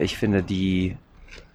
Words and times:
Ich 0.00 0.16
finde 0.16 0.42
die 0.42 0.96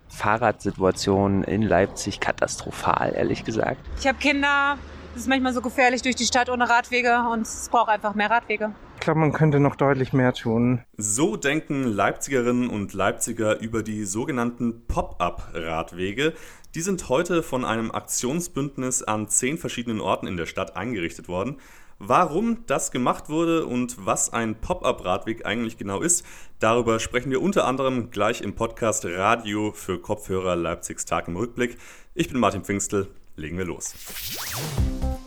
Fahrradsituation 0.07 1.43
in 1.43 1.63
Leipzig 1.63 2.19
katastrophal, 2.19 3.13
ehrlich 3.15 3.43
gesagt. 3.43 3.79
Ich 3.99 4.05
habe 4.05 4.19
Kinder, 4.19 4.77
es 5.15 5.21
ist 5.21 5.27
manchmal 5.27 5.51
so 5.51 5.61
gefährlich 5.61 6.03
durch 6.03 6.15
die 6.15 6.25
Stadt 6.25 6.49
ohne 6.49 6.69
Radwege 6.69 7.25
und 7.33 7.41
es 7.41 7.69
braucht 7.69 7.89
einfach 7.89 8.13
mehr 8.13 8.29
Radwege. 8.29 8.75
Ich 8.97 8.99
glaube, 8.99 9.19
man 9.19 9.33
könnte 9.33 9.59
noch 9.59 9.75
deutlich 9.75 10.13
mehr 10.13 10.31
tun. 10.33 10.83
So 10.95 11.37
denken 11.37 11.85
Leipzigerinnen 11.85 12.69
und 12.69 12.93
Leipziger 12.93 13.59
über 13.59 13.81
die 13.81 14.05
sogenannten 14.05 14.85
Pop-up-Radwege. 14.85 16.33
Die 16.75 16.81
sind 16.81 17.09
heute 17.09 17.41
von 17.41 17.65
einem 17.65 17.89
Aktionsbündnis 17.89 19.01
an 19.01 19.27
zehn 19.27 19.57
verschiedenen 19.57 20.01
Orten 20.01 20.27
in 20.27 20.37
der 20.37 20.45
Stadt 20.45 20.77
eingerichtet 20.77 21.27
worden. 21.27 21.57
Warum 21.99 22.65
das 22.67 22.91
gemacht 22.91 23.29
wurde 23.29 23.65
und 23.65 24.05
was 24.05 24.33
ein 24.33 24.55
Pop-up-Radweg 24.55 25.45
eigentlich 25.45 25.77
genau 25.77 26.01
ist, 26.01 26.25
darüber 26.59 26.99
sprechen 26.99 27.31
wir 27.31 27.41
unter 27.41 27.65
anderem 27.65 28.11
gleich 28.11 28.41
im 28.41 28.53
Podcast 28.53 29.05
Radio 29.05 29.71
für 29.71 29.99
Kopfhörer 30.01 30.57
Leipzigs 30.57 31.05
Tag 31.05 31.29
im 31.29 31.37
Rückblick. 31.37 31.77
Ich 32.13 32.27
bin 32.27 32.39
Martin 32.39 32.63
Pfingstel, 32.63 33.07
legen 33.37 33.57
wir 33.57 33.65
los. 33.65 33.93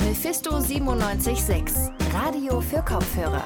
Mephisto 0.00 0.50
976, 0.50 1.90
Radio 2.12 2.60
für 2.60 2.82
Kopfhörer. 2.82 3.44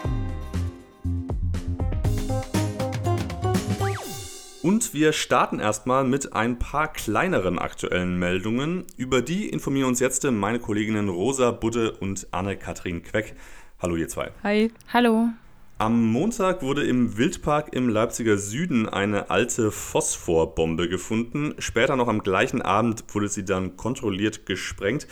Und 4.62 4.94
wir 4.94 5.12
starten 5.12 5.58
erstmal 5.58 6.04
mit 6.04 6.34
ein 6.34 6.56
paar 6.60 6.92
kleineren 6.92 7.58
aktuellen 7.58 8.16
Meldungen. 8.16 8.84
Über 8.96 9.20
die 9.20 9.48
informieren 9.48 9.88
uns 9.88 9.98
jetzt 9.98 10.22
meine 10.22 10.60
Kolleginnen 10.60 11.08
Rosa 11.08 11.50
Budde 11.50 11.90
und 11.90 12.28
Anne-Kathrin 12.30 13.02
Queck. 13.02 13.34
Hallo 13.80 13.96
ihr 13.96 14.08
zwei. 14.08 14.30
Hi. 14.44 14.70
Hallo. 14.92 15.30
Am 15.78 16.12
Montag 16.12 16.62
wurde 16.62 16.84
im 16.84 17.16
Wildpark 17.18 17.74
im 17.74 17.88
Leipziger 17.88 18.38
Süden 18.38 18.88
eine 18.88 19.30
alte 19.30 19.72
Phosphorbombe 19.72 20.88
gefunden. 20.88 21.56
Später 21.58 21.96
noch 21.96 22.06
am 22.06 22.22
gleichen 22.22 22.62
Abend 22.62 23.02
wurde 23.12 23.26
sie 23.26 23.44
dann 23.44 23.76
kontrolliert 23.76 24.46
gesprengt. 24.46 25.08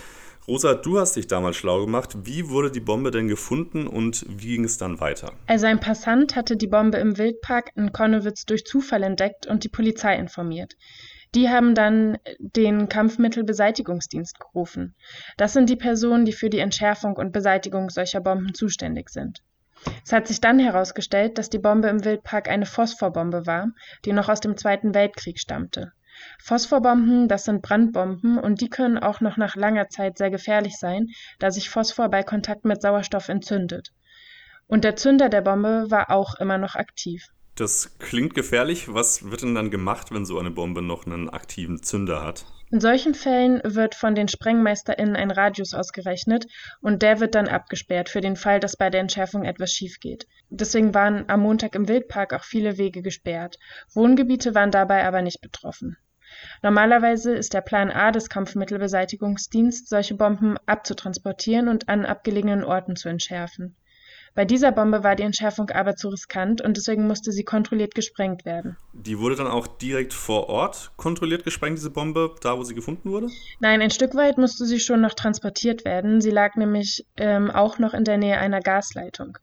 Rosa, 0.51 0.75
du 0.75 0.99
hast 0.99 1.15
dich 1.15 1.29
damals 1.29 1.55
schlau 1.55 1.85
gemacht. 1.85 2.27
Wie 2.27 2.49
wurde 2.49 2.73
die 2.73 2.81
Bombe 2.81 3.13
denn 3.13 3.29
gefunden 3.29 3.87
und 3.87 4.27
wie 4.29 4.57
ging 4.57 4.65
es 4.65 4.79
dann 4.79 4.99
weiter? 4.99 5.33
Also 5.47 5.67
ein 5.67 5.79
Passant 5.79 6.35
hatte 6.35 6.57
die 6.57 6.67
Bombe 6.67 6.99
im 6.99 7.19
Wildpark 7.19 7.71
in 7.77 7.93
Konnewitz 7.93 8.47
durch 8.47 8.65
Zufall 8.65 9.05
entdeckt 9.05 9.47
und 9.47 9.63
die 9.63 9.69
Polizei 9.69 10.17
informiert. 10.17 10.75
Die 11.37 11.49
haben 11.49 11.77
dann 11.77 12.19
den 12.41 12.89
Kampfmittelbeseitigungsdienst 12.89 14.41
gerufen. 14.41 14.97
Das 15.37 15.53
sind 15.53 15.71
die 15.71 15.77
Personen, 15.77 16.25
die 16.25 16.33
für 16.33 16.51
die 16.51 16.59
Entschärfung 16.59 17.15
und 17.15 17.31
Beseitigung 17.31 17.89
solcher 17.89 18.21
Bomben 18.21 18.53
zuständig 18.53 19.11
sind. 19.11 19.45
Es 20.05 20.13
hat 20.13 20.27
sich 20.27 20.41
dann 20.41 20.59
herausgestellt, 20.59 21.39
dass 21.39 21.49
die 21.49 21.61
Bombe 21.61 21.87
im 21.87 22.05
Wildpark 22.05 22.49
eine 22.49 22.67
Phosphorbombe 22.67 23.47
war, 23.47 23.69
die 24.05 24.13
noch 24.13 24.29
aus 24.29 24.41
dem 24.41 24.57
Zweiten 24.57 24.97
Weltkrieg 24.97 25.39
stammte. 25.39 25.93
Phosphorbomben, 26.43 27.29
das 27.29 27.45
sind 27.45 27.63
Brandbomben 27.63 28.39
und 28.39 28.61
die 28.61 28.69
können 28.69 28.99
auch 28.99 29.21
noch 29.21 29.37
nach 29.37 29.57
langer 29.57 29.89
Zeit 29.89 30.19
sehr 30.19 30.31
gefährlich 30.31 30.77
sein, 30.79 31.09
da 31.39 31.51
sich 31.51 31.71
Phosphor 31.71 32.09
bei 32.09 32.23
Kontakt 32.23 32.65
mit 32.65 32.83
Sauerstoff 32.83 33.29
entzündet. 33.29 33.93
Und 34.67 34.85
der 34.85 34.97
Zünder 34.97 35.29
der 35.29 35.41
Bombe 35.41 35.87
war 35.91 36.11
auch 36.11 36.35
immer 36.37 36.59
noch 36.59 36.77
aktiv. 36.77 37.27
Das 37.57 37.99
klingt 37.99 38.35
gefährlich. 38.35 38.95
Was 38.95 39.31
wird 39.31 39.43
denn 39.43 39.55
dann 39.55 39.71
gemacht, 39.71 40.13
wenn 40.13 40.25
so 40.25 40.39
eine 40.39 40.51
Bombe 40.51 40.81
noch 40.81 41.05
einen 41.05 41.29
aktiven 41.29 41.83
Zünder 41.83 42.25
hat? 42.25 42.47
In 42.71 42.81
solchen 42.81 43.15
Fällen 43.15 43.61
wird 43.65 43.97
von 43.97 44.15
den 44.15 44.29
SprengmeisterInnen 44.29 45.17
ein 45.17 45.33
Radius 45.33 45.75
ausgerechnet 45.75 46.47
und 46.81 47.03
der 47.03 47.19
wird 47.19 47.35
dann 47.35 47.49
abgesperrt 47.49 48.09
für 48.09 48.21
den 48.21 48.37
Fall, 48.37 48.61
dass 48.61 48.77
bei 48.77 48.91
der 48.91 49.01
Entschärfung 49.01 49.45
etwas 49.45 49.73
schief 49.73 49.99
geht. 49.99 50.29
Deswegen 50.51 50.95
waren 50.95 51.29
am 51.29 51.41
Montag 51.41 51.75
im 51.75 51.89
Wildpark 51.89 52.33
auch 52.33 52.45
viele 52.45 52.79
Wege 52.79 53.03
gesperrt. 53.03 53.57
Wohngebiete 53.93 54.55
waren 54.55 54.71
dabei 54.71 55.05
aber 55.05 55.21
nicht 55.21 55.41
betroffen. 55.41 55.97
Normalerweise 56.63 57.35
ist 57.35 57.55
der 57.55 57.61
Plan 57.61 57.91
A 57.91 58.11
des 58.11 58.29
Kampfmittelbeseitigungsdienst, 58.29 59.89
solche 59.89 60.15
Bomben 60.15 60.57
abzutransportieren 60.67 61.69
und 61.69 61.89
an 61.89 62.07
abgelegenen 62.07 62.65
Orten 62.65 62.97
zu 62.97 63.09
entschärfen. 63.09 63.77
Bei 64.35 64.45
dieser 64.45 64.71
Bombe 64.71 65.03
war 65.03 65.17
die 65.17 65.25
Entschärfung 65.25 65.71
aber 65.71 65.97
zu 65.97 66.09
riskant 66.09 66.61
und 66.61 66.77
deswegen 66.77 67.07
musste 67.09 67.33
sie 67.33 67.43
kontrolliert 67.43 67.97
gesprengt 67.97 68.45
werden. 68.45 68.77
Die 68.93 69.19
wurde 69.19 69.35
dann 69.35 69.49
auch 69.49 69.67
direkt 69.67 70.13
vor 70.13 70.49
Ort 70.49 70.93
kontrolliert 70.97 71.43
gesprengt, 71.43 71.79
diese 71.79 71.91
Bombe, 71.91 72.37
da 72.41 72.57
wo 72.57 72.63
sie 72.63 72.75
gefunden 72.75 73.11
wurde? 73.11 73.27
Nein, 73.59 73.83
ein 73.83 73.91
Stück 73.91 74.15
weit 74.15 74.39
musste 74.39 74.67
sie 74.67 74.79
schon 74.79 75.01
noch 75.01 75.15
transportiert 75.15 75.85
werden. 75.85 76.21
Sie 76.21 76.31
lag 76.31 76.55
nämlich 76.55 77.05
ähm, 77.17 77.51
auch 77.51 77.79
noch 77.79 77.93
in 77.93 78.05
der 78.05 78.19
Nähe 78.19 78.39
einer 78.39 78.61
Gasleitung. 78.61 79.37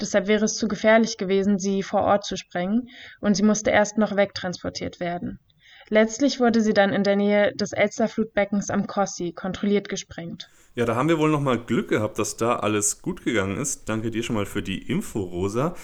Deshalb 0.00 0.28
wäre 0.28 0.46
es 0.46 0.56
zu 0.56 0.66
gefährlich 0.66 1.18
gewesen, 1.18 1.58
sie 1.58 1.82
vor 1.82 2.02
Ort 2.02 2.24
zu 2.24 2.36
sprengen 2.36 2.88
und 3.20 3.34
sie 3.34 3.42
musste 3.42 3.70
erst 3.70 3.98
noch 3.98 4.16
wegtransportiert 4.16 4.98
werden. 4.98 5.40
Letztlich 5.88 6.40
wurde 6.40 6.60
sie 6.60 6.74
dann 6.74 6.92
in 6.92 7.04
der 7.04 7.16
Nähe 7.16 7.52
des 7.54 7.72
Elsterflutbeckens 7.72 8.70
am 8.70 8.86
Kossi 8.86 9.32
kontrolliert 9.32 9.88
gesprengt. 9.88 10.50
Ja, 10.74 10.86
da 10.86 10.96
haben 10.96 11.08
wir 11.08 11.18
wohl 11.18 11.30
nochmal 11.30 11.58
Glück 11.58 11.88
gehabt, 11.88 12.18
dass 12.18 12.36
da 12.36 12.56
alles 12.56 13.02
gut 13.02 13.24
gegangen 13.24 13.58
ist. 13.58 13.88
Danke 13.88 14.10
dir 14.10 14.22
schon 14.22 14.36
mal 14.36 14.46
für 14.46 14.62
die 14.62 14.78
Info, 14.90 15.20
Rosa. 15.20 15.74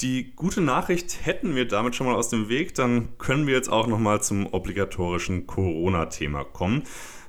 Die 0.00 0.34
gute 0.34 0.60
Nachricht 0.60 1.24
hätten 1.24 1.54
wir 1.54 1.68
damit 1.68 1.94
schon 1.94 2.08
mal 2.08 2.16
aus 2.16 2.28
dem 2.28 2.48
Weg, 2.48 2.74
dann 2.74 3.16
können 3.18 3.46
wir 3.46 3.54
jetzt 3.54 3.70
auch 3.70 3.86
nochmal 3.86 4.20
zum 4.20 4.52
obligatorischen 4.52 5.46
Corona-Thema 5.46 6.42
kommen. 6.42 6.82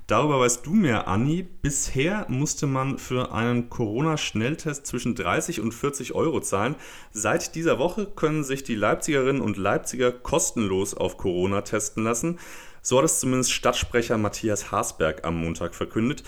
Darüber 0.08 0.40
weißt 0.40 0.66
du 0.66 0.72
mehr, 0.74 1.08
Anni. 1.08 1.44
Bisher 1.44 2.26
musste 2.28 2.68
man 2.68 2.98
für 2.98 3.32
einen 3.32 3.70
Corona-Schnelltest 3.70 4.86
zwischen 4.86 5.16
30 5.16 5.62
und 5.62 5.74
40 5.74 6.14
Euro 6.14 6.42
zahlen. 6.42 6.76
Seit 7.12 7.56
dieser 7.56 7.80
Woche 7.80 8.06
können 8.06 8.44
sich 8.44 8.64
die 8.64 8.76
Leipzigerinnen 8.76 9.42
und 9.42 9.56
Leipziger 9.56 10.12
kostenlos 10.12 10.94
auf 10.94 11.18
Corona 11.18 11.62
testen 11.62 12.04
lassen. 12.04 12.40
So 12.82 12.98
hat 12.98 13.06
es 13.06 13.22
zumindest 13.22 13.54
Stadtsprecher 13.54 14.18
Matthias 14.18 14.72
Haasberg 14.72 15.24
am 15.24 15.38
Montag 15.38 15.74
verkündet. 15.74 16.24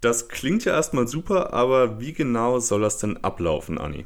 Das 0.00 0.26
klingt 0.28 0.64
ja 0.64 0.72
erstmal 0.72 1.06
super, 1.06 1.52
aber 1.52 2.00
wie 2.00 2.12
genau 2.12 2.58
soll 2.58 2.80
das 2.80 2.98
denn 2.98 3.18
ablaufen, 3.18 3.78
Anni? 3.78 4.04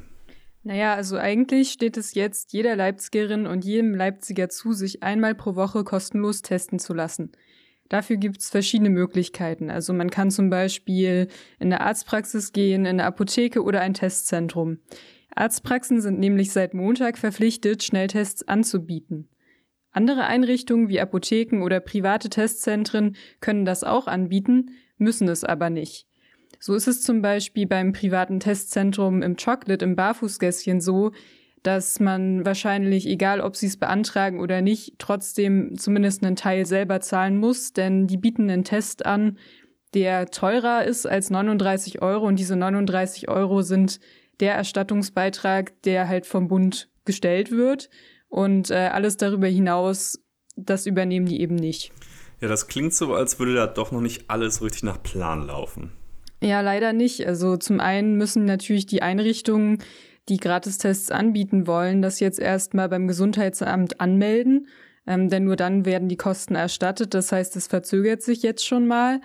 Naja, 0.62 0.94
also 0.94 1.16
eigentlich 1.16 1.70
steht 1.70 1.96
es 1.96 2.14
jetzt 2.14 2.52
jeder 2.52 2.76
Leipzigerin 2.76 3.46
und 3.46 3.64
jedem 3.64 3.94
Leipziger 3.94 4.50
zu, 4.50 4.72
sich 4.72 5.02
einmal 5.02 5.34
pro 5.34 5.54
Woche 5.54 5.84
kostenlos 5.84 6.42
testen 6.42 6.78
zu 6.78 6.92
lassen. 6.92 7.32
Dafür 7.88 8.16
gibt 8.16 8.40
es 8.40 8.50
verschiedene 8.50 8.90
Möglichkeiten. 8.90 9.70
Also 9.70 9.92
man 9.92 10.10
kann 10.10 10.30
zum 10.30 10.50
Beispiel 10.50 11.28
in 11.58 11.72
eine 11.72 11.80
Arztpraxis 11.80 12.52
gehen, 12.52 12.82
in 12.82 13.00
eine 13.00 13.04
Apotheke 13.04 13.62
oder 13.62 13.80
ein 13.80 13.94
Testzentrum. 13.94 14.78
Arztpraxen 15.34 16.00
sind 16.00 16.18
nämlich 16.18 16.52
seit 16.52 16.74
Montag 16.74 17.18
verpflichtet, 17.18 17.82
Schnelltests 17.82 18.46
anzubieten. 18.48 19.28
Andere 19.92 20.24
Einrichtungen 20.24 20.88
wie 20.88 21.00
Apotheken 21.00 21.62
oder 21.62 21.80
private 21.80 22.28
Testzentren 22.28 23.16
können 23.40 23.64
das 23.64 23.84
auch 23.84 24.06
anbieten, 24.06 24.72
müssen 24.98 25.28
es 25.28 25.44
aber 25.44 25.70
nicht. 25.70 26.06
So 26.58 26.74
ist 26.74 26.86
es 26.86 27.02
zum 27.02 27.22
Beispiel 27.22 27.66
beim 27.66 27.92
privaten 27.92 28.40
Testzentrum 28.40 29.22
im 29.22 29.36
Chocolate 29.36 29.84
im 29.84 29.96
Barfußgässchen 29.96 30.80
so, 30.80 31.12
dass 31.66 31.98
man 31.98 32.44
wahrscheinlich, 32.44 33.08
egal 33.08 33.40
ob 33.40 33.56
sie 33.56 33.66
es 33.66 33.76
beantragen 33.76 34.38
oder 34.38 34.62
nicht, 34.62 34.94
trotzdem 34.98 35.76
zumindest 35.76 36.24
einen 36.24 36.36
Teil 36.36 36.64
selber 36.64 37.00
zahlen 37.00 37.38
muss, 37.38 37.72
denn 37.72 38.06
die 38.06 38.16
bieten 38.16 38.48
einen 38.48 38.62
Test 38.62 39.04
an, 39.04 39.36
der 39.92 40.26
teurer 40.26 40.84
ist 40.84 41.06
als 41.06 41.28
39 41.30 42.02
Euro 42.02 42.26
und 42.26 42.38
diese 42.38 42.54
39 42.54 43.28
Euro 43.28 43.62
sind 43.62 43.98
der 44.38 44.54
Erstattungsbeitrag, 44.54 45.82
der 45.82 46.06
halt 46.06 46.26
vom 46.26 46.46
Bund 46.46 46.88
gestellt 47.04 47.50
wird 47.50 47.90
und 48.28 48.70
äh, 48.70 48.90
alles 48.92 49.16
darüber 49.16 49.48
hinaus, 49.48 50.20
das 50.54 50.86
übernehmen 50.86 51.26
die 51.26 51.40
eben 51.40 51.56
nicht. 51.56 51.90
Ja, 52.40 52.46
das 52.46 52.68
klingt 52.68 52.94
so, 52.94 53.12
als 53.14 53.40
würde 53.40 53.54
da 53.54 53.66
doch 53.66 53.90
noch 53.90 54.02
nicht 54.02 54.30
alles 54.30 54.62
richtig 54.62 54.84
nach 54.84 55.02
Plan 55.02 55.46
laufen. 55.46 55.90
Ja, 56.42 56.60
leider 56.60 56.92
nicht. 56.92 57.26
Also 57.26 57.56
zum 57.56 57.80
einen 57.80 58.16
müssen 58.16 58.44
natürlich 58.44 58.86
die 58.86 59.02
Einrichtungen 59.02 59.78
die 60.28 60.38
Gratistests 60.38 61.10
anbieten 61.10 61.66
wollen, 61.66 62.02
das 62.02 62.20
jetzt 62.20 62.40
erstmal 62.40 62.88
beim 62.88 63.06
Gesundheitsamt 63.06 64.00
anmelden. 64.00 64.68
Ähm, 65.06 65.28
denn 65.28 65.44
nur 65.44 65.56
dann 65.56 65.84
werden 65.84 66.08
die 66.08 66.16
Kosten 66.16 66.56
erstattet. 66.56 67.14
Das 67.14 67.30
heißt, 67.30 67.54
es 67.56 67.68
verzögert 67.68 68.22
sich 68.22 68.42
jetzt 68.42 68.66
schon 68.66 68.86
mal. 68.86 69.20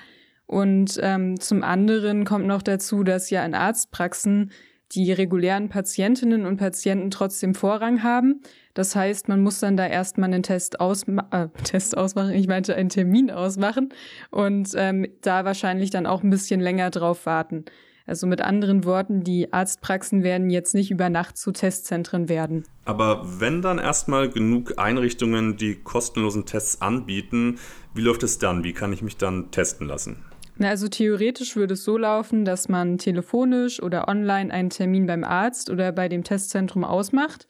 Und 0.46 1.00
ähm, 1.02 1.40
zum 1.40 1.64
anderen 1.64 2.26
kommt 2.26 2.46
noch 2.46 2.62
dazu, 2.62 3.04
dass 3.04 3.30
ja 3.30 3.44
in 3.46 3.56
Arztpraxen 3.56 4.52
die 4.92 5.12
regulären 5.12 5.70
Patientinnen 5.70 6.46
und 6.46 6.58
Patienten 6.58 7.12
trotzdem 7.12 7.56
Vorrang 7.56 8.04
haben. 8.04 8.42
Das 8.74 8.96
heißt, 8.96 9.28
man 9.30 9.42
muss 9.42 9.60
dann 9.60 9.78
da 9.78 9.88
erstmal 9.88 10.32
einen 10.32 10.44
Test, 10.44 10.80
ausma 10.80 11.28
äh, 11.32 11.48
Test 11.64 11.98
ausmachen, 11.98 12.34
ich 12.34 12.48
meinte 12.48 12.76
einen 12.76 12.90
Termin 12.90 13.32
ausmachen 13.32 13.90
und 14.30 14.72
ähm, 14.76 15.08
da 15.22 15.46
wahrscheinlich 15.46 15.90
dann 15.90 16.06
auch 16.06 16.24
ein 16.24 16.30
bisschen 16.30 16.60
länger 16.60 16.90
drauf 16.90 17.26
warten. 17.26 17.66
Also 18.12 18.28
mit 18.28 18.42
anderen 18.42 18.84
Worten, 18.84 19.24
die 19.24 19.54
Arztpraxen 19.54 20.22
werden 20.22 20.50
jetzt 20.50 20.76
nicht 20.76 20.92
über 20.92 21.10
Nacht 21.10 21.38
zu 21.38 21.54
Testzentren 21.54 22.28
werden. 22.28 22.66
Aber 22.84 23.26
wenn 23.40 23.62
dann 23.62 23.80
erstmal 23.80 24.28
genug 24.28 24.78
Einrichtungen 24.78 25.56
die 25.56 25.76
kostenlosen 25.76 26.46
Tests 26.46 26.82
anbieten, 26.82 27.58
wie 27.94 28.02
läuft 28.02 28.24
es 28.24 28.38
dann? 28.38 28.66
Wie 28.66 28.74
kann 28.74 28.92
ich 28.92 29.02
mich 29.02 29.16
dann 29.16 29.50
testen 29.52 29.88
lassen? 29.88 30.26
Na, 30.58 30.68
also 30.68 30.90
theoretisch 30.90 31.56
würde 31.56 31.76
es 31.76 31.86
so 31.86 31.98
laufen, 31.98 32.44
dass 32.44 32.68
man 32.68 32.98
telefonisch 32.98 33.82
oder 33.82 34.10
online 34.10 34.54
einen 34.54 34.72
Termin 34.72 35.06
beim 35.06 35.24
Arzt 35.24 35.70
oder 35.70 35.94
bei 35.94 36.10
dem 36.10 36.26
Testzentrum 36.26 36.84
ausmacht. 36.84 37.48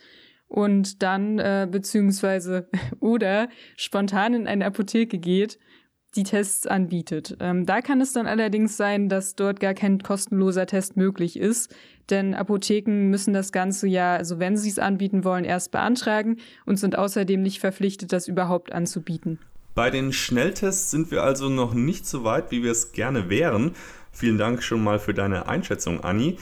und 0.47 1.01
dann 1.01 1.39
äh, 1.39 1.67
beziehungsweise 1.71 2.67
oder 2.99 3.49
spontan 3.77 4.35
in 4.35 4.47
eine 4.47 4.65
Apotheke 4.65 5.17
geht, 5.17 5.57
die 6.15 6.23
Tests 6.23 6.67
anbietet. 6.67 7.37
Ähm, 7.39 7.65
da 7.65 7.81
kann 7.81 8.01
es 8.01 8.13
dann 8.13 8.27
allerdings 8.27 8.77
sein, 8.77 9.07
dass 9.07 9.35
dort 9.35 9.59
gar 9.59 9.73
kein 9.73 9.99
kostenloser 9.99 10.65
Test 10.65 10.97
möglich 10.97 11.39
ist, 11.39 11.73
denn 12.09 12.33
Apotheken 12.33 13.09
müssen 13.09 13.33
das 13.33 13.51
Ganze 13.51 13.87
ja, 13.87 14.15
also 14.15 14.39
wenn 14.39 14.57
sie 14.57 14.69
es 14.69 14.79
anbieten 14.79 15.23
wollen, 15.23 15.45
erst 15.45 15.71
beantragen 15.71 16.37
und 16.65 16.77
sind 16.77 16.97
außerdem 16.97 17.41
nicht 17.41 17.59
verpflichtet, 17.59 18.11
das 18.11 18.27
überhaupt 18.27 18.73
anzubieten. 18.73 19.39
Bei 19.73 19.89
den 19.89 20.11
Schnelltests 20.11 20.91
sind 20.91 21.11
wir 21.11 21.23
also 21.23 21.47
noch 21.47 21.73
nicht 21.73 22.05
so 22.05 22.25
weit, 22.25 22.51
wie 22.51 22.61
wir 22.61 22.71
es 22.71 22.91
gerne 22.91 23.29
wären. 23.29 23.73
Vielen 24.11 24.37
Dank 24.37 24.61
schon 24.63 24.83
mal 24.83 24.99
für 24.99 25.13
deine 25.13 25.47
Einschätzung, 25.47 26.03
Anni. 26.03 26.37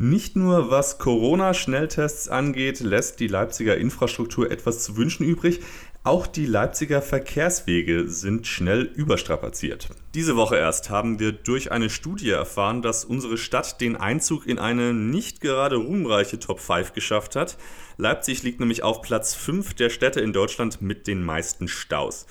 Nicht 0.00 0.36
nur 0.36 0.70
was 0.70 0.98
Corona-Schnelltests 0.98 2.28
angeht, 2.28 2.78
lässt 2.78 3.18
die 3.18 3.26
Leipziger 3.26 3.76
Infrastruktur 3.76 4.48
etwas 4.48 4.84
zu 4.84 4.96
wünschen 4.96 5.26
übrig. 5.26 5.58
Auch 6.04 6.28
die 6.28 6.46
Leipziger 6.46 7.02
Verkehrswege 7.02 8.08
sind 8.08 8.46
schnell 8.46 8.82
überstrapaziert. 8.82 9.88
Diese 10.14 10.36
Woche 10.36 10.56
erst 10.56 10.88
haben 10.88 11.18
wir 11.18 11.32
durch 11.32 11.72
eine 11.72 11.90
Studie 11.90 12.30
erfahren, 12.30 12.80
dass 12.80 13.04
unsere 13.04 13.36
Stadt 13.36 13.80
den 13.80 13.96
Einzug 13.96 14.46
in 14.46 14.60
eine 14.60 14.94
nicht 14.94 15.40
gerade 15.40 15.74
ruhmreiche 15.74 16.38
Top 16.38 16.60
5 16.60 16.92
geschafft 16.92 17.34
hat. 17.34 17.58
Leipzig 17.96 18.44
liegt 18.44 18.60
nämlich 18.60 18.84
auf 18.84 19.02
Platz 19.02 19.34
5 19.34 19.74
der 19.74 19.90
Städte 19.90 20.20
in 20.20 20.32
Deutschland 20.32 20.80
mit 20.80 21.08
den 21.08 21.24
meisten 21.24 21.66
Staus. 21.66 22.26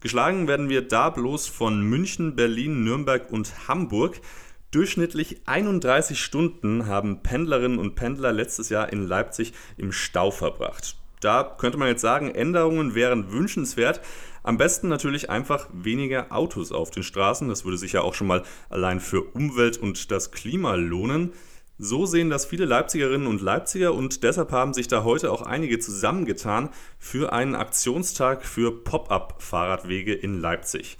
Geschlagen 0.00 0.48
werden 0.48 0.70
wir 0.70 0.80
da 0.80 1.10
bloß 1.10 1.48
von 1.48 1.82
München, 1.82 2.34
Berlin, 2.34 2.82
Nürnberg 2.82 3.30
und 3.30 3.68
Hamburg. 3.68 4.22
Durchschnittlich 4.70 5.40
31 5.46 6.20
Stunden 6.20 6.86
haben 6.86 7.24
Pendlerinnen 7.24 7.80
und 7.80 7.96
Pendler 7.96 8.30
letztes 8.30 8.68
Jahr 8.68 8.92
in 8.92 9.04
Leipzig 9.04 9.52
im 9.76 9.90
Stau 9.90 10.30
verbracht. 10.30 10.96
Da 11.20 11.42
könnte 11.58 11.76
man 11.76 11.88
jetzt 11.88 12.02
sagen, 12.02 12.32
Änderungen 12.32 12.94
wären 12.94 13.32
wünschenswert. 13.32 14.00
Am 14.44 14.58
besten 14.58 14.88
natürlich 14.88 15.28
einfach 15.28 15.68
weniger 15.72 16.30
Autos 16.30 16.70
auf 16.70 16.92
den 16.92 17.02
Straßen. 17.02 17.48
Das 17.48 17.64
würde 17.64 17.78
sich 17.78 17.94
ja 17.94 18.02
auch 18.02 18.14
schon 18.14 18.28
mal 18.28 18.44
allein 18.68 19.00
für 19.00 19.22
Umwelt 19.22 19.76
und 19.76 20.12
das 20.12 20.30
Klima 20.30 20.76
lohnen. 20.76 21.32
So 21.76 22.06
sehen 22.06 22.30
das 22.30 22.46
viele 22.46 22.64
Leipzigerinnen 22.64 23.26
und 23.26 23.40
Leipziger 23.40 23.92
und 23.92 24.22
deshalb 24.22 24.52
haben 24.52 24.72
sich 24.72 24.86
da 24.86 25.02
heute 25.02 25.32
auch 25.32 25.42
einige 25.42 25.80
zusammengetan 25.80 26.68
für 26.98 27.32
einen 27.32 27.56
Aktionstag 27.56 28.44
für 28.44 28.84
Pop-up-Fahrradwege 28.84 30.14
in 30.14 30.40
Leipzig. 30.40 30.96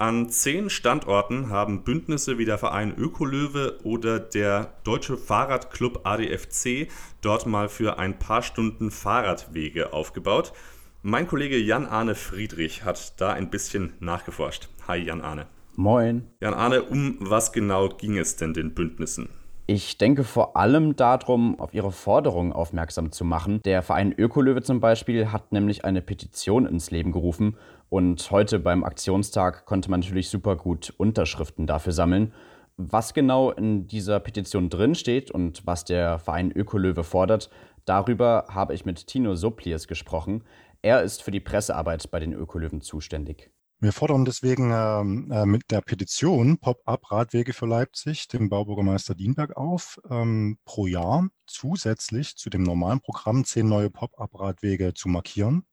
An 0.00 0.30
zehn 0.30 0.70
Standorten 0.70 1.50
haben 1.50 1.84
Bündnisse 1.84 2.38
wie 2.38 2.46
der 2.46 2.56
Verein 2.56 2.96
Ökolöwe 2.96 3.80
oder 3.82 4.18
der 4.18 4.72
Deutsche 4.82 5.18
Fahrradclub 5.18 6.06
ADFC 6.06 6.88
dort 7.20 7.44
mal 7.44 7.68
für 7.68 7.98
ein 7.98 8.18
paar 8.18 8.42
Stunden 8.42 8.90
Fahrradwege 8.90 9.92
aufgebaut. 9.92 10.54
Mein 11.02 11.26
Kollege 11.26 11.58
Jan-Arne 11.58 12.14
Friedrich 12.14 12.82
hat 12.82 13.20
da 13.20 13.34
ein 13.34 13.50
bisschen 13.50 13.92
nachgeforscht. 14.00 14.70
Hi 14.88 14.96
Jan-Arne. 14.96 15.48
Moin. 15.76 16.26
Jan-Arne, 16.40 16.84
um 16.84 17.18
was 17.20 17.52
genau 17.52 17.90
ging 17.90 18.16
es 18.16 18.36
denn 18.36 18.54
den 18.54 18.72
Bündnissen? 18.72 19.28
Ich 19.72 19.98
denke 19.98 20.24
vor 20.24 20.56
allem 20.56 20.96
darum, 20.96 21.60
auf 21.60 21.72
ihre 21.74 21.92
Forderungen 21.92 22.52
aufmerksam 22.52 23.12
zu 23.12 23.24
machen. 23.24 23.62
Der 23.64 23.82
Verein 23.82 24.12
Ökolöwe 24.12 24.62
zum 24.62 24.80
Beispiel 24.80 25.30
hat 25.30 25.52
nämlich 25.52 25.84
eine 25.84 26.02
Petition 26.02 26.66
ins 26.66 26.90
Leben 26.90 27.12
gerufen 27.12 27.56
und 27.88 28.32
heute 28.32 28.58
beim 28.58 28.82
Aktionstag 28.82 29.66
konnte 29.66 29.88
man 29.88 30.00
natürlich 30.00 30.28
super 30.28 30.56
gut 30.56 30.92
Unterschriften 30.96 31.68
dafür 31.68 31.92
sammeln. 31.92 32.32
Was 32.78 33.14
genau 33.14 33.52
in 33.52 33.86
dieser 33.86 34.18
Petition 34.18 34.70
drinsteht 34.70 35.30
und 35.30 35.64
was 35.68 35.84
der 35.84 36.18
Verein 36.18 36.50
Ökolöwe 36.50 37.04
fordert, 37.04 37.48
darüber 37.84 38.46
habe 38.48 38.74
ich 38.74 38.84
mit 38.84 39.06
Tino 39.06 39.36
Sopliers 39.36 39.86
gesprochen. 39.86 40.42
Er 40.82 41.02
ist 41.02 41.22
für 41.22 41.30
die 41.30 41.38
Pressearbeit 41.38 42.10
bei 42.10 42.18
den 42.18 42.32
Ökolöwen 42.32 42.80
zuständig. 42.80 43.52
Wir 43.82 43.92
fordern 43.92 44.26
deswegen 44.26 44.70
ähm, 44.74 45.32
äh, 45.32 45.46
mit 45.46 45.70
der 45.70 45.80
Petition 45.80 46.58
Pop-up 46.58 47.10
Radwege 47.10 47.54
für 47.54 47.64
Leipzig 47.64 48.28
dem 48.28 48.50
Baubürgermeister 48.50 49.14
Dienberg 49.14 49.56
auf, 49.56 49.98
ähm, 50.10 50.58
pro 50.66 50.86
Jahr 50.86 51.30
zusätzlich 51.46 52.36
zu 52.36 52.50
dem 52.50 52.62
normalen 52.62 53.00
Programm 53.00 53.42
zehn 53.46 53.66
neue 53.66 53.88
Pop-up 53.88 54.38
Radwege 54.38 54.92
zu 54.92 55.08
markieren. 55.08 55.64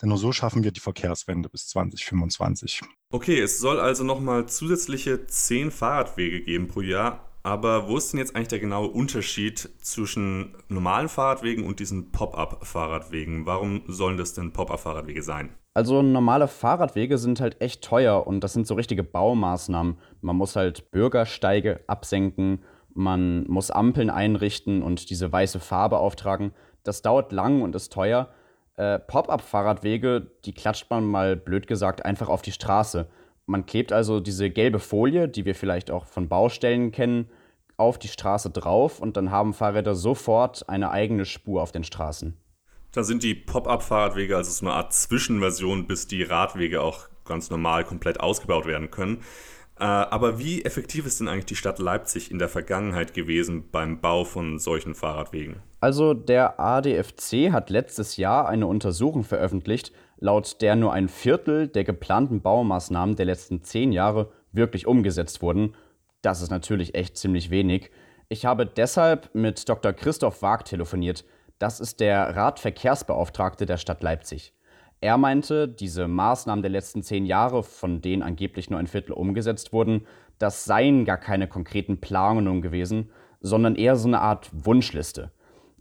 Denn 0.00 0.08
nur 0.08 0.16
so 0.16 0.32
schaffen 0.32 0.64
wir 0.64 0.72
die 0.72 0.80
Verkehrswende 0.80 1.50
bis 1.50 1.66
2025. 1.68 2.80
Okay, 3.10 3.38
es 3.38 3.58
soll 3.58 3.78
also 3.78 4.02
nochmal 4.02 4.46
zusätzliche 4.46 5.26
zehn 5.26 5.70
Fahrradwege 5.70 6.40
geben 6.40 6.68
pro 6.68 6.80
Jahr. 6.80 7.26
Aber 7.42 7.86
wo 7.88 7.98
ist 7.98 8.12
denn 8.12 8.18
jetzt 8.18 8.34
eigentlich 8.34 8.48
der 8.48 8.60
genaue 8.60 8.88
Unterschied 8.88 9.68
zwischen 9.82 10.56
normalen 10.68 11.10
Fahrradwegen 11.10 11.64
und 11.66 11.80
diesen 11.80 12.12
Pop-up-Fahrradwegen? 12.12 13.44
Warum 13.44 13.82
sollen 13.88 14.16
das 14.16 14.32
denn 14.32 14.54
Pop-up-Fahrradwege 14.54 15.22
sein? 15.22 15.54
Also 15.72 16.02
normale 16.02 16.48
Fahrradwege 16.48 17.16
sind 17.16 17.40
halt 17.40 17.60
echt 17.60 17.82
teuer 17.84 18.26
und 18.26 18.42
das 18.42 18.52
sind 18.52 18.66
so 18.66 18.74
richtige 18.74 19.04
Baumaßnahmen. 19.04 19.98
Man 20.20 20.36
muss 20.36 20.56
halt 20.56 20.90
Bürgersteige 20.90 21.80
absenken, 21.86 22.64
man 22.92 23.44
muss 23.44 23.70
Ampeln 23.70 24.10
einrichten 24.10 24.82
und 24.82 25.10
diese 25.10 25.30
weiße 25.30 25.60
Farbe 25.60 25.98
auftragen. 25.98 26.52
Das 26.82 27.02
dauert 27.02 27.30
lang 27.30 27.62
und 27.62 27.76
ist 27.76 27.92
teuer. 27.92 28.30
Äh, 28.76 28.98
Pop-up-Fahrradwege, 28.98 30.30
die 30.44 30.54
klatscht 30.54 30.90
man 30.90 31.04
mal 31.04 31.36
blöd 31.36 31.68
gesagt 31.68 32.04
einfach 32.04 32.28
auf 32.28 32.42
die 32.42 32.52
Straße. 32.52 33.08
Man 33.46 33.64
klebt 33.66 33.92
also 33.92 34.18
diese 34.18 34.50
gelbe 34.50 34.80
Folie, 34.80 35.28
die 35.28 35.44
wir 35.44 35.54
vielleicht 35.54 35.90
auch 35.90 36.06
von 36.06 36.28
Baustellen 36.28 36.90
kennen, 36.90 37.30
auf 37.76 37.98
die 37.98 38.08
Straße 38.08 38.50
drauf 38.50 39.00
und 39.00 39.16
dann 39.16 39.30
haben 39.30 39.54
Fahrräder 39.54 39.94
sofort 39.94 40.68
eine 40.68 40.90
eigene 40.90 41.24
Spur 41.24 41.62
auf 41.62 41.72
den 41.72 41.84
Straßen. 41.84 42.36
Da 42.92 43.04
sind 43.04 43.22
die 43.22 43.34
Pop-up-Fahrradwege 43.34 44.36
also 44.36 44.50
so 44.50 44.66
eine 44.66 44.74
Art 44.74 44.92
Zwischenversion, 44.92 45.86
bis 45.86 46.08
die 46.08 46.24
Radwege 46.24 46.82
auch 46.82 47.08
ganz 47.24 47.48
normal 47.48 47.84
komplett 47.84 48.18
ausgebaut 48.18 48.66
werden 48.66 48.90
können. 48.90 49.18
Äh, 49.78 49.84
aber 49.84 50.38
wie 50.40 50.64
effektiv 50.64 51.06
ist 51.06 51.20
denn 51.20 51.28
eigentlich 51.28 51.46
die 51.46 51.56
Stadt 51.56 51.78
Leipzig 51.78 52.30
in 52.30 52.38
der 52.38 52.48
Vergangenheit 52.48 53.14
gewesen 53.14 53.68
beim 53.70 54.00
Bau 54.00 54.24
von 54.24 54.58
solchen 54.58 54.96
Fahrradwegen? 54.96 55.62
Also 55.80 56.14
der 56.14 56.58
ADFC 56.58 57.52
hat 57.52 57.70
letztes 57.70 58.16
Jahr 58.16 58.48
eine 58.48 58.66
Untersuchung 58.66 59.22
veröffentlicht, 59.22 59.92
laut 60.18 60.60
der 60.60 60.74
nur 60.74 60.92
ein 60.92 61.08
Viertel 61.08 61.68
der 61.68 61.84
geplanten 61.84 62.42
Baumaßnahmen 62.42 63.14
der 63.14 63.26
letzten 63.26 63.62
zehn 63.62 63.92
Jahre 63.92 64.32
wirklich 64.52 64.86
umgesetzt 64.86 65.40
wurden. 65.42 65.74
Das 66.22 66.42
ist 66.42 66.50
natürlich 66.50 66.94
echt 66.94 67.16
ziemlich 67.16 67.50
wenig. 67.50 67.90
Ich 68.28 68.44
habe 68.44 68.66
deshalb 68.66 69.34
mit 69.34 69.68
Dr. 69.68 69.92
Christoph 69.92 70.42
Waag 70.42 70.64
telefoniert. 70.64 71.24
Das 71.60 71.78
ist 71.78 72.00
der 72.00 72.34
Radverkehrsbeauftragte 72.36 73.66
der 73.66 73.76
Stadt 73.76 74.02
Leipzig. 74.02 74.54
Er 75.02 75.18
meinte, 75.18 75.68
diese 75.68 76.08
Maßnahmen 76.08 76.62
der 76.62 76.70
letzten 76.70 77.02
zehn 77.02 77.26
Jahre, 77.26 77.62
von 77.62 78.00
denen 78.00 78.22
angeblich 78.22 78.70
nur 78.70 78.78
ein 78.78 78.86
Viertel 78.86 79.12
umgesetzt 79.12 79.70
wurden, 79.74 80.06
das 80.38 80.64
seien 80.64 81.04
gar 81.04 81.18
keine 81.18 81.48
konkreten 81.48 82.00
Planungen 82.00 82.62
gewesen, 82.62 83.10
sondern 83.42 83.76
eher 83.76 83.96
so 83.96 84.08
eine 84.08 84.22
Art 84.22 84.50
Wunschliste. 84.54 85.32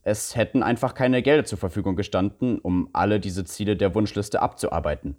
Es 0.03 0.35
hätten 0.35 0.63
einfach 0.63 0.95
keine 0.95 1.21
Gelder 1.21 1.45
zur 1.45 1.57
Verfügung 1.57 1.95
gestanden, 1.95 2.59
um 2.59 2.89
alle 2.91 3.21
diese 3.21 3.45
Ziele 3.45 3.77
der 3.77 3.95
Wunschliste 3.95 4.41
abzuarbeiten. 4.41 5.15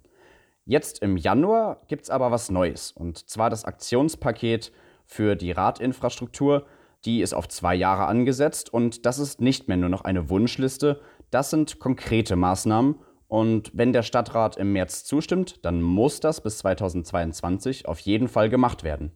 Jetzt 0.65 1.01
im 1.01 1.17
Januar 1.17 1.81
gibt 1.87 2.03
es 2.03 2.11
aber 2.11 2.29
was 2.29 2.51
Neues, 2.51 2.91
und 2.91 3.27
zwar 3.27 3.49
das 3.49 3.65
Aktionspaket 3.65 4.71
für 5.07 5.35
die 5.35 5.51
Radinfrastruktur, 5.51 6.67
die 7.05 7.21
ist 7.21 7.33
auf 7.33 7.47
zwei 7.47 7.75
Jahre 7.75 8.05
angesetzt 8.05 8.73
und 8.73 9.05
das 9.05 9.19
ist 9.19 9.41
nicht 9.41 9.67
mehr 9.67 9.77
nur 9.77 9.89
noch 9.89 10.01
eine 10.01 10.29
Wunschliste, 10.29 11.01
das 11.29 11.49
sind 11.49 11.79
konkrete 11.79 12.35
Maßnahmen 12.35 12.95
und 13.27 13.71
wenn 13.73 13.93
der 13.93 14.03
Stadtrat 14.03 14.57
im 14.57 14.73
März 14.73 15.05
zustimmt, 15.05 15.65
dann 15.65 15.81
muss 15.81 16.19
das 16.19 16.43
bis 16.43 16.57
2022 16.59 17.87
auf 17.87 17.99
jeden 17.99 18.27
Fall 18.27 18.49
gemacht 18.49 18.83
werden. 18.83 19.13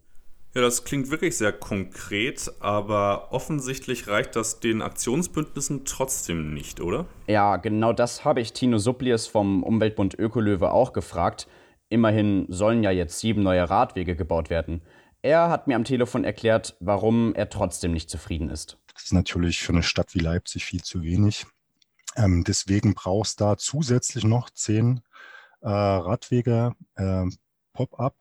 Ja, 0.55 0.61
das 0.61 0.85
klingt 0.85 1.11
wirklich 1.11 1.35
sehr 1.35 1.51
konkret, 1.51 2.49
aber 2.61 3.33
offensichtlich 3.33 4.07
reicht 4.07 4.37
das 4.37 4.61
den 4.61 4.81
Aktionsbündnissen 4.81 5.83
trotzdem 5.83 6.53
nicht, 6.53 6.79
oder? 6.79 7.07
Ja, 7.27 7.57
genau 7.57 7.91
das 7.91 8.23
habe 8.23 8.39
ich 8.39 8.53
Tino 8.53 8.77
Suppliers 8.77 9.27
vom 9.27 9.63
Umweltbund 9.63 10.17
Ökolöwe 10.17 10.71
auch 10.71 10.93
gefragt. 10.93 11.49
Immerhin 11.89 12.45
sollen 12.47 12.83
ja 12.83 12.91
jetzt 12.91 13.19
sieben 13.19 13.43
neue 13.43 13.69
Radwege 13.69 14.15
gebaut 14.15 14.49
werden. 14.49 14.81
Er 15.25 15.49
hat 15.49 15.65
mir 15.65 15.75
am 15.75 15.85
Telefon 15.85 16.23
erklärt, 16.23 16.77
warum 16.79 17.33
er 17.33 17.49
trotzdem 17.49 17.93
nicht 17.93 18.11
zufrieden 18.11 18.47
ist. 18.47 18.77
Das 18.93 19.05
ist 19.05 19.13
natürlich 19.13 19.59
für 19.63 19.73
eine 19.73 19.81
Stadt 19.81 20.13
wie 20.13 20.19
Leipzig 20.19 20.65
viel 20.65 20.83
zu 20.83 21.01
wenig. 21.01 21.47
Ähm, 22.15 22.43
deswegen 22.43 22.93
braucht 22.93 23.29
es 23.29 23.35
da 23.35 23.57
zusätzlich 23.57 24.23
noch 24.23 24.51
zehn 24.51 25.01
äh, 25.61 25.67
Radwege 25.67 26.73
äh, 26.93 27.25
Pop-up 27.73 28.15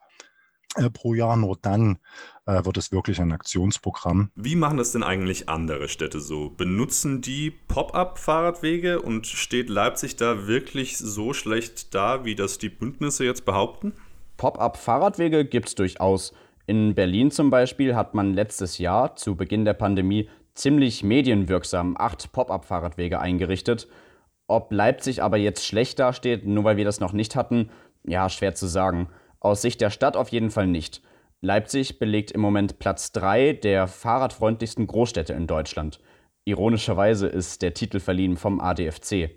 äh, 0.76 0.88
pro 0.88 1.12
Jahr. 1.12 1.37
Nur 1.37 1.58
dann 1.61 1.99
äh, 2.46 2.64
wird 2.64 2.78
es 2.78 2.90
wirklich 2.90 3.20
ein 3.20 3.32
Aktionsprogramm. 3.32 4.30
Wie 4.34 4.56
machen 4.56 4.78
das 4.78 4.92
denn 4.92 5.02
eigentlich 5.02 5.50
andere 5.50 5.90
Städte 5.90 6.20
so? 6.20 6.49
Benutzen 6.56 7.20
die 7.20 7.50
Pop-up-Fahrradwege 7.50 9.02
und 9.02 9.26
steht 9.26 9.68
Leipzig 9.68 10.16
da 10.16 10.46
wirklich 10.46 10.96
so 10.96 11.34
schlecht 11.34 11.94
da, 11.94 12.25
wie 12.25 12.34
das 12.34 12.56
die 12.56 12.70
Bündnisse 12.70 13.26
jetzt 13.26 13.44
behaupten? 13.44 13.92
Pop-up-Fahrradwege 14.38 15.44
gibt 15.44 15.68
es 15.68 15.75
durchaus. 15.75 16.32
In 16.66 16.94
Berlin 16.94 17.30
zum 17.30 17.50
Beispiel 17.50 17.94
hat 17.94 18.14
man 18.14 18.33
letztes 18.33 18.78
Jahr 18.78 19.16
zu 19.16 19.37
Beginn 19.37 19.64
der 19.64 19.75
Pandemie 19.75 20.28
ziemlich 20.54 21.02
medienwirksam 21.02 21.97
acht 21.99 22.33
Pop-up-Fahrradwege 22.33 23.21
eingerichtet. 23.21 23.88
Ob 24.47 24.73
Leipzig 24.73 25.23
aber 25.23 25.37
jetzt 25.37 25.66
schlecht 25.66 25.99
dasteht, 25.99 26.47
nur 26.47 26.64
weil 26.64 26.76
wir 26.76 26.85
das 26.85 27.00
noch 27.00 27.12
nicht 27.12 27.37
hatten, 27.37 27.71
ja, 28.06 28.28
schwer 28.28 28.54
zu 28.54 28.66
sagen. 28.66 29.09
Aus 29.40 29.62
Sicht 29.62 29.80
der 29.80 29.90
Stadt 29.90 30.16
auf 30.16 30.30
jeden 30.30 30.50
Fall 30.50 30.66
nicht. 30.66 31.02
Leipzig 31.40 31.99
belegt 31.99 32.30
im 32.30 32.40
Moment 32.40 32.78
Platz 32.78 33.12
3 33.12 33.52
der 33.52 33.87
fahrradfreundlichsten 33.87 34.87
Großstädte 34.87 35.35
in 35.35 35.47
Deutschland. 35.47 36.00
Ironischerweise 36.47 37.26
ist 37.26 37.61
der 37.61 37.75
Titel 37.75 38.00
verliehen 38.00 38.37
vom 38.37 38.61
ADFC. 38.61 39.30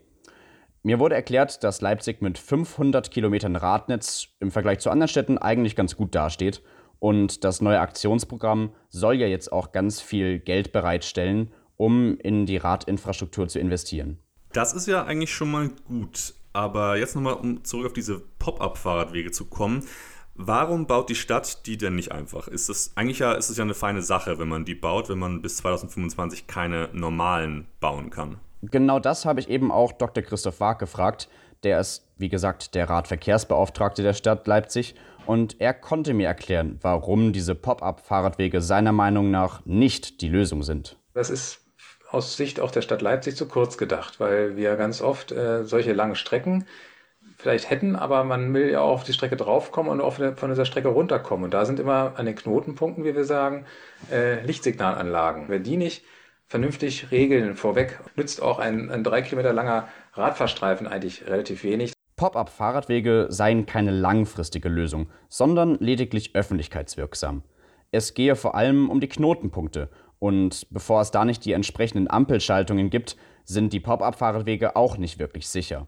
Mir 0.83 0.99
wurde 0.99 1.15
erklärt, 1.15 1.63
dass 1.65 1.81
Leipzig 1.81 2.21
mit 2.21 2.37
500 2.37 3.11
Kilometern 3.11 3.57
Radnetz 3.57 4.29
im 4.39 4.51
Vergleich 4.51 4.79
zu 4.79 4.89
anderen 4.89 5.09
Städten 5.09 5.37
eigentlich 5.37 5.75
ganz 5.75 5.97
gut 5.97 6.15
dasteht. 6.15 6.61
Und 6.99 7.43
das 7.43 7.61
neue 7.61 7.79
Aktionsprogramm 7.79 8.73
soll 8.89 9.15
ja 9.15 9.27
jetzt 9.27 9.51
auch 9.51 9.71
ganz 9.71 10.01
viel 10.01 10.39
Geld 10.39 10.71
bereitstellen, 10.71 11.51
um 11.75 12.17
in 12.17 12.45
die 12.45 12.57
Radinfrastruktur 12.57 13.47
zu 13.47 13.59
investieren. 13.59 14.17
Das 14.53 14.73
ist 14.73 14.87
ja 14.87 15.03
eigentlich 15.03 15.33
schon 15.33 15.51
mal 15.51 15.69
gut. 15.85 16.33
Aber 16.53 16.97
jetzt 16.97 17.15
nochmal, 17.15 17.35
um 17.35 17.63
zurück 17.63 17.87
auf 17.87 17.93
diese 17.93 18.19
Pop-up-Fahrradwege 18.39 19.31
zu 19.31 19.45
kommen. 19.45 19.85
Warum 20.33 20.87
baut 20.87 21.09
die 21.09 21.15
Stadt 21.15 21.65
die 21.65 21.77
denn 21.77 21.95
nicht 21.95 22.11
einfach? 22.11 22.47
Ist 22.47 22.69
es 22.69 22.91
eigentlich 22.95 23.19
ja, 23.19 23.33
ist 23.33 23.49
es 23.49 23.57
ja 23.57 23.63
eine 23.63 23.73
feine 23.73 24.01
Sache, 24.01 24.37
wenn 24.39 24.47
man 24.47 24.65
die 24.65 24.75
baut, 24.75 25.09
wenn 25.09 25.17
man 25.17 25.41
bis 25.41 25.57
2025 25.57 26.47
keine 26.47 26.89
normalen 26.93 27.67
bauen 27.79 28.09
kann. 28.11 28.39
Genau 28.61 28.99
das 28.99 29.25
habe 29.25 29.39
ich 29.39 29.49
eben 29.49 29.71
auch 29.71 29.91
Dr. 29.91 30.23
Christoph 30.23 30.59
Wag 30.59 30.79
gefragt. 30.79 31.27
Der 31.63 31.79
ist, 31.79 32.07
wie 32.17 32.29
gesagt, 32.29 32.75
der 32.75 32.89
Radverkehrsbeauftragte 32.89 34.03
der 34.03 34.13
Stadt 34.13 34.45
Leipzig 34.47 34.95
und 35.27 35.59
er 35.59 35.73
konnte 35.73 36.13
mir 36.13 36.27
erklären, 36.27 36.79
warum 36.81 37.33
diese 37.33 37.55
Pop-up-Fahrradwege 37.55 38.61
seiner 38.61 38.91
Meinung 38.91 39.31
nach 39.31 39.65
nicht 39.65 40.21
die 40.21 40.29
Lösung 40.29 40.63
sind. 40.63 40.97
Das 41.13 41.29
ist 41.29 41.61
aus 42.09 42.37
Sicht 42.37 42.59
auch 42.59 42.71
der 42.71 42.81
Stadt 42.81 43.01
Leipzig 43.01 43.35
zu 43.35 43.47
kurz 43.47 43.77
gedacht, 43.77 44.19
weil 44.19 44.55
wir 44.55 44.75
ganz 44.75 45.01
oft 45.01 45.31
äh, 45.31 45.65
solche 45.65 45.93
langen 45.93 46.15
Strecken 46.15 46.65
vielleicht 47.37 47.69
hätten, 47.69 47.95
aber 47.95 48.23
man 48.23 48.53
will 48.53 48.71
ja 48.71 48.81
auch 48.81 48.93
auf 48.93 49.03
die 49.03 49.13
Strecke 49.13 49.37
draufkommen 49.37 49.91
und 49.91 50.01
auch 50.01 50.13
von 50.13 50.49
dieser 50.49 50.65
Strecke 50.65 50.87
runterkommen. 50.87 51.45
Und 51.45 51.53
da 51.53 51.65
sind 51.65 51.79
immer 51.79 52.13
an 52.15 52.25
den 52.25 52.35
Knotenpunkten, 52.35 53.03
wie 53.03 53.15
wir 53.15 53.25
sagen, 53.25 53.65
äh, 54.11 54.43
Lichtsignalanlagen. 54.43 55.49
Wenn 55.49 55.63
die 55.63 55.77
nicht 55.77 56.03
vernünftig 56.47 57.11
regeln 57.11 57.55
vorweg, 57.55 57.99
nützt 58.15 58.41
auch 58.41 58.59
ein, 58.59 58.89
ein 58.89 59.03
drei 59.03 59.21
Kilometer 59.21 59.53
langer 59.53 59.87
Radfahrstreifen 60.13 60.87
eigentlich 60.87 61.27
relativ 61.27 61.63
wenig. 61.63 61.96
Pop-up-Fahrradwege 62.17 63.27
seien 63.29 63.65
keine 63.65 63.91
langfristige 63.91 64.69
Lösung, 64.69 65.07
sondern 65.29 65.75
lediglich 65.79 66.35
öffentlichkeitswirksam. 66.35 67.43
Es 67.91 68.13
gehe 68.13 68.35
vor 68.35 68.55
allem 68.55 68.89
um 68.89 68.99
die 68.99 69.07
Knotenpunkte 69.07 69.89
und 70.19 70.67
bevor 70.71 71.01
es 71.01 71.11
da 71.11 71.23
nicht 71.23 71.45
die 71.45 71.53
entsprechenden 71.53 72.09
Ampelschaltungen 72.09 72.89
gibt, 72.89 73.17
sind 73.45 73.71
die 73.71 73.79
Pop-up-Fahrradwege 73.79 74.75
auch 74.75 74.97
nicht 74.97 75.19
wirklich 75.19 75.47
sicher. 75.47 75.87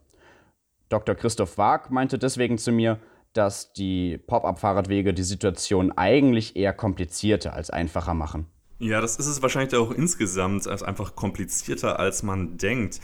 Dr. 0.88 1.16
Christoph 1.16 1.58
Waag 1.58 1.90
meinte 1.90 2.18
deswegen 2.18 2.58
zu 2.58 2.72
mir, 2.72 3.00
dass 3.34 3.74
die 3.74 4.18
Pop-up-Fahrradwege 4.18 5.14
die 5.14 5.24
Situation 5.24 5.92
eigentlich 5.92 6.56
eher 6.56 6.74
komplizierter 6.74 7.54
als 7.54 7.70
einfacher 7.70 8.14
machen. 8.14 8.48
Ja, 8.80 9.02
das 9.02 9.18
ist 9.18 9.28
es 9.28 9.42
wahrscheinlich 9.42 9.76
auch 9.76 9.92
insgesamt 9.92 10.66
als 10.68 10.84
einfach 10.84 11.16
komplizierter, 11.16 12.00
als 12.00 12.24
man 12.24 12.58
denkt. 12.58 13.02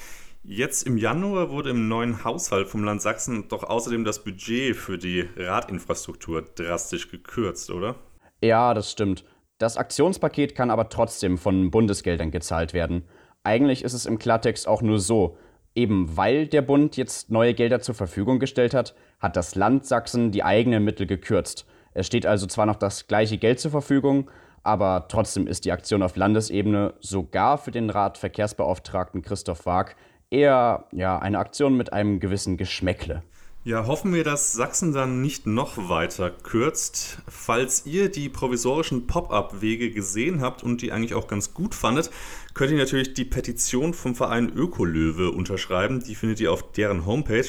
Jetzt 0.47 0.83
im 0.83 0.97
Januar 0.97 1.49
wurde 1.49 1.71
im 1.71 1.87
neuen 1.87 2.23
Haushalt 2.23 2.67
vom 2.67 2.83
Land 2.83 3.01
Sachsen 3.01 3.47
doch 3.47 3.63
außerdem 3.63 4.05
das 4.05 4.23
Budget 4.23 4.75
für 4.75 4.97
die 4.97 5.27
Radinfrastruktur 5.35 6.43
drastisch 6.43 7.09
gekürzt, 7.09 7.71
oder? 7.71 7.95
Ja, 8.41 8.73
das 8.73 8.91
stimmt. 8.91 9.25
Das 9.57 9.75
Aktionspaket 9.75 10.53
kann 10.53 10.69
aber 10.69 10.89
trotzdem 10.89 11.37
von 11.37 11.71
Bundesgeldern 11.71 12.29
gezahlt 12.29 12.73
werden. 12.73 13.05
Eigentlich 13.43 13.83
ist 13.83 13.93
es 13.93 14.05
im 14.05 14.19
Klartext 14.19 14.67
auch 14.67 14.81
nur 14.81 14.99
so, 14.99 15.37
Eben 15.75 16.15
weil 16.15 16.47
der 16.47 16.61
Bund 16.61 16.95
jetzt 16.95 17.29
neue 17.29 17.53
Gelder 17.53 17.81
zur 17.81 17.95
Verfügung 17.95 18.39
gestellt 18.39 18.73
hat, 18.73 18.95
hat 19.19 19.35
das 19.35 19.55
Land 19.55 19.85
Sachsen 19.85 20.31
die 20.31 20.41
eigenen 20.41 20.85
Mittel 20.85 21.05
gekürzt. 21.05 21.65
Es 21.93 22.07
steht 22.07 22.25
also 22.25 22.47
zwar 22.47 22.65
noch 22.65 22.77
das 22.77 23.07
gleiche 23.07 23.37
Geld 23.37 23.59
zur 23.59 23.71
Verfügung, 23.71 24.31
aber 24.63 25.07
trotzdem 25.09 25.47
ist 25.47 25.65
die 25.65 25.73
Aktion 25.73 26.01
auf 26.01 26.15
Landesebene 26.15 26.93
sogar 27.01 27.57
für 27.57 27.71
den 27.71 27.89
Radverkehrsbeauftragten 27.89 29.21
Christoph 29.21 29.65
Waag 29.65 29.97
eher 30.35 30.85
ja, 30.91 31.17
eine 31.17 31.39
Aktion 31.39 31.77
mit 31.77 31.93
einem 31.93 32.19
gewissen 32.19 32.57
Geschmäckle. 32.57 33.23
Ja, 33.63 33.87
hoffen 33.87 34.13
wir, 34.13 34.23
dass 34.23 34.53
Sachsen 34.53 34.93
dann 34.93 35.23
nicht 35.23 35.47
noch 35.47 35.89
weiter 35.89 36.29
kürzt. 36.29 37.17
Falls 37.27 37.87
ihr 37.87 38.11
die 38.11 38.29
provisorischen 38.29 39.07
Pop-up-Wege 39.07 39.89
gesehen 39.89 40.39
habt 40.39 40.61
und 40.61 40.83
die 40.83 40.91
eigentlich 40.91 41.15
auch 41.15 41.25
ganz 41.25 41.55
gut 41.55 41.73
fandet, 41.73 42.11
könnt 42.53 42.71
ihr 42.71 42.77
natürlich 42.77 43.15
die 43.15 43.25
Petition 43.25 43.95
vom 43.95 44.13
Verein 44.13 44.51
Ökolöwe 44.55 45.31
unterschreiben. 45.31 46.03
Die 46.03 46.13
findet 46.13 46.41
ihr 46.41 46.53
auf 46.53 46.73
deren 46.73 47.07
Homepage. 47.07 47.47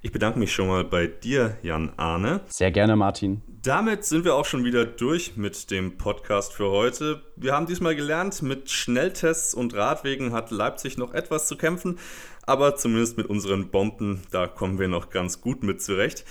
Ich 0.00 0.12
bedanke 0.12 0.38
mich 0.38 0.52
schon 0.52 0.68
mal 0.68 0.84
bei 0.84 1.06
dir, 1.06 1.56
Jan 1.62 1.92
Arne. 1.96 2.40
Sehr 2.46 2.70
gerne, 2.70 2.96
Martin. 2.96 3.42
Damit 3.62 4.04
sind 4.04 4.24
wir 4.24 4.34
auch 4.34 4.44
schon 4.44 4.64
wieder 4.64 4.86
durch 4.86 5.36
mit 5.36 5.70
dem 5.70 5.98
Podcast 5.98 6.52
für 6.52 6.70
heute. 6.70 7.22
Wir 7.36 7.52
haben 7.52 7.66
diesmal 7.66 7.96
gelernt, 7.96 8.40
mit 8.42 8.70
Schnelltests 8.70 9.54
und 9.54 9.74
Radwegen 9.74 10.32
hat 10.32 10.50
Leipzig 10.50 10.96
noch 10.98 11.12
etwas 11.12 11.48
zu 11.48 11.56
kämpfen 11.56 11.98
aber 12.48 12.76
zumindest 12.76 13.18
mit 13.18 13.26
unseren 13.26 13.68
Bomben, 13.68 14.22
da 14.30 14.46
kommen 14.46 14.78
wir 14.78 14.88
noch 14.88 15.10
ganz 15.10 15.42
gut 15.42 15.62
mit 15.62 15.82
zurecht. 15.82 16.24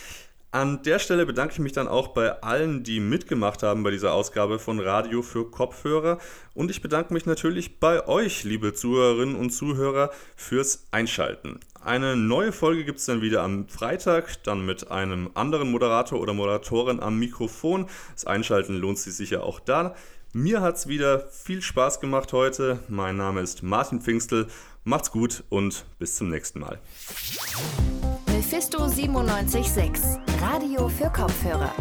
An 0.50 0.82
der 0.82 0.98
Stelle 0.98 1.28
bedanke 1.28 1.54
ich 1.54 1.60
mich 1.60 1.74
dann 1.74 1.88
auch 1.88 2.08
bei 2.08 2.42
allen, 2.42 2.84
die 2.84 3.00
mitgemacht 3.00 3.62
haben 3.62 3.84
bei 3.84 3.92
dieser 3.92 4.14
Ausgabe 4.14 4.58
von 4.58 4.80
Radio 4.80 5.22
für 5.22 5.52
Kopfhörer. 5.52 6.18
Und 6.56 6.72
ich 6.72 6.82
bedanke 6.82 7.14
mich 7.14 7.28
natürlich 7.28 7.80
bei 7.80 8.08
euch, 8.08 8.44
liebe 8.44 8.74
Zuhörerinnen 8.74 9.36
und 9.36 9.52
Zuhörer, 9.52 10.10
fürs 10.36 10.88
Einschalten. 10.90 11.60
Eine 11.88 12.18
neue 12.18 12.52
Folge 12.52 12.84
gibt 12.84 13.00
es 13.00 13.06
dann 13.06 13.22
wieder 13.22 13.44
am 13.44 13.70
Freitag, 13.70 14.44
dann 14.44 14.66
mit 14.66 14.92
einem 14.92 15.30
anderen 15.36 15.72
Moderator 15.72 16.20
oder 16.20 16.34
Moderatorin 16.34 17.00
am 17.00 17.18
Mikrofon. 17.18 17.88
Das 18.14 18.28
Einschalten 18.28 18.76
lohnt 18.76 18.98
sich 19.00 19.16
sicher 19.16 19.44
auch 19.44 19.62
da. 19.62 19.96
Mir 20.34 20.60
hat 20.60 20.76
es 20.76 20.88
wieder 20.88 21.30
viel 21.30 21.62
Spaß 21.62 22.02
gemacht 22.02 22.34
heute. 22.34 22.80
Mein 22.90 23.16
Name 23.16 23.40
ist 23.40 23.64
Martin 23.64 24.02
Pfingstel 24.02 24.48
Macht's 24.84 25.12
gut 25.12 25.46
und 25.48 25.86
bis 25.98 26.18
zum 26.18 26.30
nächsten 26.30 26.60
Mal. 26.60 26.78
Mephisto 28.28 28.80
976, 28.80 30.20
Radio 30.42 30.90
für 30.90 31.10
Kopfhörer. 31.10 31.74